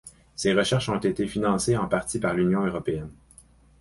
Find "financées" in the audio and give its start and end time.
1.27-1.77